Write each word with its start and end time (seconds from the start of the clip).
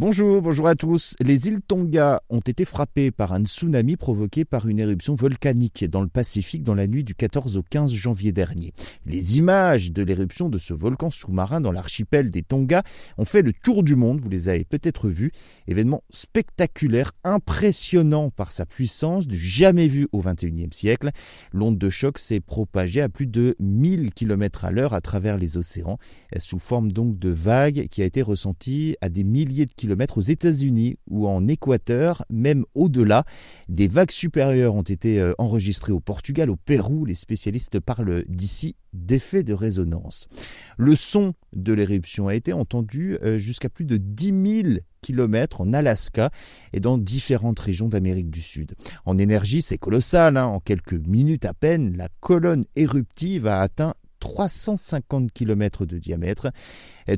Bonjour, 0.00 0.42
bonjour 0.42 0.68
à 0.68 0.76
tous. 0.76 1.16
Les 1.18 1.48
îles 1.48 1.60
Tonga 1.60 2.22
ont 2.30 2.38
été 2.38 2.64
frappées 2.64 3.10
par 3.10 3.32
un 3.32 3.44
tsunami 3.44 3.96
provoqué 3.96 4.44
par 4.44 4.68
une 4.68 4.78
éruption 4.78 5.16
volcanique 5.16 5.84
dans 5.86 6.02
le 6.02 6.06
Pacifique 6.06 6.62
dans 6.62 6.76
la 6.76 6.86
nuit 6.86 7.02
du 7.02 7.16
14 7.16 7.56
au 7.56 7.64
15 7.64 7.92
janvier 7.92 8.30
dernier. 8.30 8.72
Les 9.06 9.38
images 9.38 9.90
de 9.90 10.04
l'éruption 10.04 10.50
de 10.50 10.58
ce 10.58 10.72
volcan 10.72 11.10
sous-marin 11.10 11.60
dans 11.60 11.72
l'archipel 11.72 12.30
des 12.30 12.44
Tonga 12.44 12.84
ont 13.16 13.24
fait 13.24 13.42
le 13.42 13.52
tour 13.52 13.82
du 13.82 13.96
monde, 13.96 14.20
vous 14.20 14.28
les 14.28 14.48
avez 14.48 14.62
peut-être 14.62 15.08
vus. 15.08 15.32
Événement 15.66 16.04
spectaculaire, 16.10 17.10
impressionnant 17.24 18.30
par 18.30 18.52
sa 18.52 18.66
puissance, 18.66 19.26
du 19.26 19.36
jamais 19.36 19.88
vu 19.88 20.06
au 20.12 20.22
XXIe 20.22 20.68
siècle. 20.70 21.10
L'onde 21.52 21.76
de 21.76 21.90
choc 21.90 22.18
s'est 22.18 22.38
propagée 22.38 23.00
à 23.00 23.08
plus 23.08 23.26
de 23.26 23.56
1000 23.58 24.12
km 24.14 24.64
à 24.64 24.70
l'heure 24.70 24.94
à 24.94 25.00
travers 25.00 25.38
les 25.38 25.56
océans, 25.56 25.98
sous 26.36 26.60
forme 26.60 26.92
donc 26.92 27.18
de 27.18 27.30
vagues 27.30 27.88
qui 27.88 28.00
a 28.00 28.04
été 28.04 28.22
ressentie 28.22 28.94
à 29.00 29.08
des 29.08 29.24
milliers 29.24 29.66
de 29.66 29.72
kilomètres 29.72 29.87
aux 30.16 30.20
États-Unis 30.20 30.96
ou 31.08 31.28
en 31.28 31.46
Équateur, 31.46 32.24
même 32.30 32.64
au-delà. 32.74 33.24
Des 33.68 33.88
vagues 33.88 34.10
supérieures 34.10 34.74
ont 34.74 34.82
été 34.82 35.20
euh, 35.20 35.32
enregistrées 35.38 35.92
au 35.92 36.00
Portugal, 36.00 36.50
au 36.50 36.56
Pérou. 36.56 37.04
Les 37.04 37.14
spécialistes 37.14 37.80
parlent 37.80 38.24
d'ici 38.28 38.76
d'effet 38.92 39.42
de 39.42 39.52
résonance. 39.52 40.28
Le 40.76 40.96
son 40.96 41.34
de 41.52 41.72
l'éruption 41.72 42.28
a 42.28 42.34
été 42.34 42.52
entendu 42.52 43.18
euh, 43.22 43.38
jusqu'à 43.38 43.68
plus 43.68 43.84
de 43.84 43.96
10 43.96 44.62
000 44.62 44.78
kilomètres 45.00 45.60
en 45.60 45.72
Alaska 45.72 46.30
et 46.72 46.80
dans 46.80 46.98
différentes 46.98 47.58
régions 47.60 47.88
d'Amérique 47.88 48.30
du 48.30 48.42
Sud. 48.42 48.74
En 49.04 49.18
énergie, 49.18 49.62
c'est 49.62 49.78
colossal. 49.78 50.36
Hein. 50.36 50.46
En 50.46 50.60
quelques 50.60 50.94
minutes 51.06 51.44
à 51.44 51.54
peine, 51.54 51.96
la 51.96 52.08
colonne 52.20 52.64
éruptive 52.76 53.46
a 53.46 53.60
atteint 53.60 53.94
350 54.18 55.32
km 55.32 55.86
de 55.86 55.98
diamètre. 55.98 56.50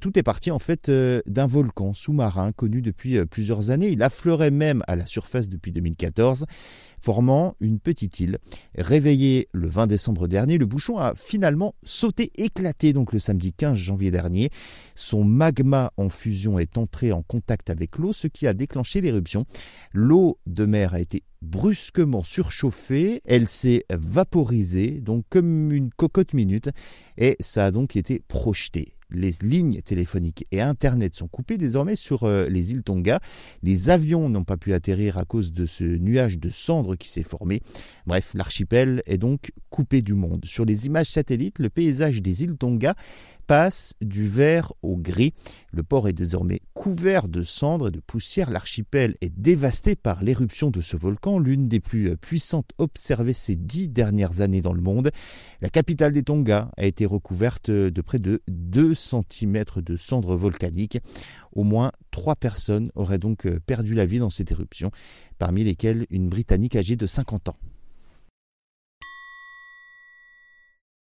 tout 0.00 0.18
est 0.18 0.22
parti 0.22 0.50
en 0.50 0.58
fait 0.58 0.88
euh, 0.88 1.20
d'un 1.26 1.46
volcan 1.46 1.94
sous-marin 1.94 2.52
connu 2.52 2.82
depuis 2.82 3.16
euh, 3.16 3.24
plusieurs 3.24 3.70
années. 3.70 3.88
Il 3.88 4.02
affleurait 4.02 4.50
même 4.50 4.82
à 4.86 4.96
la 4.96 5.06
surface 5.06 5.48
depuis 5.48 5.72
2014, 5.72 6.46
formant 7.00 7.54
une 7.60 7.78
petite 7.78 8.20
île. 8.20 8.38
Réveillé 8.76 9.48
le 9.52 9.68
20 9.68 9.86
décembre 9.86 10.28
dernier, 10.28 10.58
le 10.58 10.66
bouchon 10.66 10.98
a 10.98 11.14
finalement 11.14 11.74
sauté, 11.84 12.32
éclaté 12.36 12.92
donc 12.92 13.12
le 13.12 13.18
samedi 13.18 13.52
15 13.52 13.76
janvier 13.76 14.10
dernier. 14.10 14.50
Son 14.94 15.24
magma 15.24 15.92
en 15.96 16.08
fusion 16.08 16.58
est 16.58 16.76
entré 16.78 17.12
en 17.12 17.22
contact 17.22 17.70
avec 17.70 17.98
l'eau, 17.98 18.12
ce 18.12 18.26
qui 18.26 18.46
a 18.46 18.54
déclenché 18.54 19.00
l'éruption. 19.00 19.46
L'eau 19.92 20.38
de 20.46 20.64
mer 20.66 20.94
a 20.94 21.00
été 21.00 21.22
brusquement 21.42 22.22
surchauffée, 22.22 23.20
elle 23.24 23.48
s'est 23.48 23.84
vaporisée, 23.90 25.00
donc 25.00 25.24
comme 25.30 25.72
une 25.72 25.90
cocotte 25.90 26.34
minute, 26.34 26.70
et 27.16 27.36
ça 27.40 27.66
a 27.66 27.70
donc 27.70 27.96
été 27.96 28.20
projeté 28.28 28.97
les 29.10 29.32
lignes 29.42 29.80
téléphoniques 29.80 30.46
et 30.50 30.60
Internet 30.60 31.14
sont 31.14 31.28
coupées 31.28 31.58
désormais 31.58 31.96
sur 31.96 32.24
euh, 32.24 32.46
les 32.48 32.72
îles 32.72 32.82
Tonga. 32.82 33.20
Les 33.62 33.90
avions 33.90 34.28
n'ont 34.28 34.44
pas 34.44 34.56
pu 34.56 34.72
atterrir 34.72 35.18
à 35.18 35.24
cause 35.24 35.52
de 35.52 35.66
ce 35.66 35.84
nuage 35.84 36.38
de 36.38 36.50
cendres 36.50 36.96
qui 36.96 37.08
s'est 37.08 37.22
formé. 37.22 37.62
Bref, 38.06 38.32
l'archipel 38.34 39.02
est 39.06 39.18
donc 39.18 39.52
coupé 39.70 40.02
du 40.02 40.14
monde. 40.14 40.44
Sur 40.44 40.64
les 40.64 40.86
images 40.86 41.10
satellites, 41.10 41.58
le 41.58 41.70
paysage 41.70 42.22
des 42.22 42.42
îles 42.44 42.56
Tonga 42.56 42.94
passe 43.46 43.94
du 44.02 44.28
vert 44.28 44.74
au 44.82 44.96
gris. 44.96 45.32
Le 45.72 45.82
port 45.82 46.06
est 46.06 46.12
désormais 46.12 46.60
couvert 46.74 47.28
de 47.28 47.42
cendres 47.42 47.88
et 47.88 47.90
de 47.90 48.00
poussière. 48.00 48.50
L'archipel 48.50 49.14
est 49.22 49.32
dévasté 49.34 49.96
par 49.96 50.22
l'éruption 50.22 50.70
de 50.70 50.82
ce 50.82 50.98
volcan, 50.98 51.38
l'une 51.38 51.66
des 51.66 51.80
plus 51.80 52.14
puissantes 52.18 52.72
observées 52.76 53.32
ces 53.32 53.56
dix 53.56 53.88
dernières 53.88 54.42
années 54.42 54.60
dans 54.60 54.74
le 54.74 54.82
monde. 54.82 55.10
La 55.62 55.70
capitale 55.70 56.12
des 56.12 56.22
Tonga 56.22 56.70
a 56.76 56.84
été 56.84 57.06
recouverte 57.06 57.70
de 57.70 58.00
près 58.02 58.18
de 58.18 58.42
2 58.48 58.94
cm 58.98 59.64
de 59.76 59.96
cendres 59.96 60.36
volcaniques. 60.36 60.98
Au 61.52 61.64
moins 61.64 61.92
trois 62.10 62.36
personnes 62.36 62.90
auraient 62.94 63.18
donc 63.18 63.48
perdu 63.60 63.94
la 63.94 64.06
vie 64.06 64.18
dans 64.18 64.30
cette 64.30 64.50
éruption, 64.50 64.90
parmi 65.38 65.64
lesquelles 65.64 66.06
une 66.10 66.28
Britannique 66.28 66.76
âgée 66.76 66.96
de 66.96 67.06
50 67.06 67.48
ans. 67.48 67.56